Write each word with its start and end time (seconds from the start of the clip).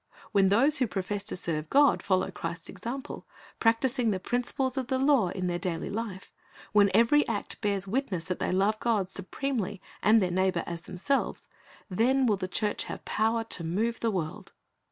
When 0.31 0.49
those 0.49 0.79
who 0.79 0.87
profess 0.87 1.23
to 1.25 1.35
serve 1.35 1.69
God 1.69 2.01
follow 2.01 2.31
Christ's 2.31 2.69
example, 2.69 3.27
practising 3.59 4.09
the 4.09 4.19
principles 4.19 4.75
of 4.75 4.87
the 4.87 4.97
law 4.97 5.27
in 5.29 5.45
their 5.45 5.59
daily 5.59 5.91
life; 5.91 6.31
when 6.73 6.89
every 6.91 7.27
act 7.27 7.61
bears 7.61 7.87
witness 7.87 8.23
that 8.25 8.39
they 8.39 8.51
love 8.51 8.79
God 8.79 9.11
supremely 9.11 9.79
and 10.01 10.19
their 10.19 10.31
neighbor 10.31 10.63
as 10.65 10.81
themselves, 10.81 11.47
then 11.87 12.25
will 12.25 12.37
the 12.37 12.47
church 12.47 12.85
have 12.85 13.03
})ower 13.19 13.43
to 13.43 13.63
move 13.63 13.99
the 13.99 14.09
world. 14.09 14.53